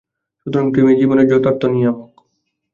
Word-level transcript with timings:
সুতরাং 0.39 0.65
প্রেমেই 0.73 0.99
জীবনের 1.01 1.29
যথার্থ 1.31 1.61
নিয়ামক। 1.73 2.11